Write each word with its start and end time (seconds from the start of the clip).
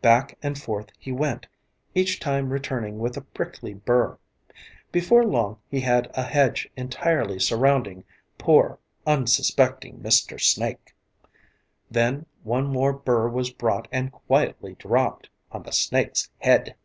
Back 0.00 0.38
and 0.42 0.58
forth 0.58 0.88
he 0.98 1.12
went, 1.12 1.46
each 1.94 2.18
time 2.18 2.48
returning 2.48 2.98
with 3.00 3.18
a 3.18 3.20
prickly 3.20 3.74
burr. 3.74 4.16
Before 4.90 5.26
long 5.26 5.58
he 5.68 5.78
had 5.80 6.10
a 6.14 6.22
hedge 6.22 6.66
entirely 6.74 7.38
surrounding 7.38 8.04
poor, 8.38 8.78
unsuspecting 9.06 9.98
Mr. 9.98 10.40
Snake. 10.40 10.94
Then 11.90 12.24
one 12.44 12.68
more 12.68 12.94
burr 12.94 13.28
was 13.28 13.50
brought 13.52 13.86
and 13.92 14.10
quietly 14.10 14.74
dropped 14.76 15.28
on 15.52 15.64
the 15.64 15.70
snake's 15.72 16.30
head. 16.38 16.76